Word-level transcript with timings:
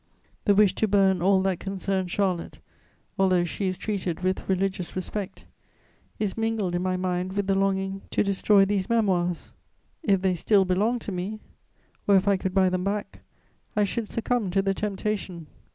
The 0.45 0.55
wish 0.55 0.73
to 0.77 0.87
burn 0.87 1.21
all 1.21 1.43
that 1.43 1.59
concerns 1.59 2.09
Charlotte, 2.09 2.57
although 3.19 3.43
she 3.43 3.67
is 3.67 3.77
treated 3.77 4.21
with 4.21 4.49
religious 4.49 4.95
respect, 4.95 5.45
is 6.17 6.35
mingled 6.35 6.73
in 6.73 6.81
my 6.81 6.97
mind 6.97 7.33
with 7.33 7.45
the 7.45 7.53
longing 7.53 8.01
to 8.09 8.23
destroy 8.23 8.65
these 8.65 8.89
Memoirs: 8.89 9.53
if 10.01 10.19
they 10.23 10.33
still 10.33 10.65
belonged 10.65 11.01
to 11.01 11.11
me, 11.11 11.39
or 12.07 12.15
if 12.15 12.27
I 12.27 12.35
could 12.35 12.55
buy 12.55 12.67
them 12.67 12.83
back, 12.83 13.19
I 13.75 13.83
should 13.83 14.09
succumb 14.09 14.49
to 14.49 14.63
the 14.63 14.73
temptation. 14.73 15.45